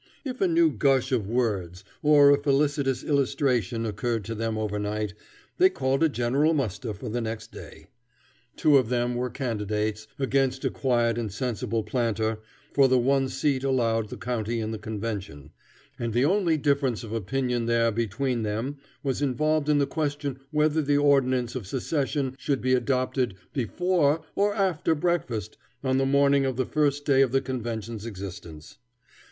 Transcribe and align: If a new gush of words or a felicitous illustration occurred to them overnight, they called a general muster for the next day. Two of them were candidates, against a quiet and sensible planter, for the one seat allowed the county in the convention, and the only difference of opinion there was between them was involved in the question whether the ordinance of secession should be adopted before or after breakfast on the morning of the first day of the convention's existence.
If 0.25 0.41
a 0.41 0.47
new 0.47 0.71
gush 0.71 1.11
of 1.11 1.27
words 1.27 1.83
or 2.01 2.31
a 2.31 2.41
felicitous 2.41 3.03
illustration 3.03 3.85
occurred 3.85 4.25
to 4.25 4.33
them 4.33 4.57
overnight, 4.57 5.13
they 5.59 5.69
called 5.69 6.01
a 6.03 6.09
general 6.09 6.55
muster 6.55 6.91
for 6.95 7.07
the 7.07 7.21
next 7.21 7.51
day. 7.51 7.85
Two 8.55 8.79
of 8.79 8.89
them 8.89 9.13
were 9.13 9.29
candidates, 9.29 10.07
against 10.17 10.65
a 10.65 10.71
quiet 10.71 11.19
and 11.19 11.31
sensible 11.31 11.83
planter, 11.83 12.39
for 12.73 12.87
the 12.87 12.97
one 12.97 13.29
seat 13.29 13.63
allowed 13.63 14.09
the 14.09 14.17
county 14.17 14.59
in 14.59 14.71
the 14.71 14.79
convention, 14.79 15.51
and 15.99 16.13
the 16.13 16.25
only 16.25 16.57
difference 16.57 17.03
of 17.03 17.13
opinion 17.13 17.67
there 17.67 17.91
was 17.91 17.95
between 17.95 18.41
them 18.41 18.77
was 19.03 19.21
involved 19.21 19.69
in 19.69 19.77
the 19.77 19.85
question 19.85 20.39
whether 20.49 20.81
the 20.81 20.97
ordinance 20.97 21.53
of 21.53 21.67
secession 21.67 22.33
should 22.39 22.59
be 22.59 22.73
adopted 22.73 23.35
before 23.53 24.23
or 24.33 24.51
after 24.55 24.95
breakfast 24.95 25.59
on 25.83 25.99
the 25.99 26.07
morning 26.07 26.43
of 26.43 26.55
the 26.57 26.65
first 26.65 27.05
day 27.05 27.21
of 27.21 27.31
the 27.31 27.39
convention's 27.39 28.07
existence. 28.07 28.79